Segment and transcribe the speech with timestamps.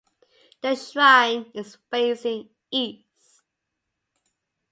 [0.61, 3.43] The shrine is facing east.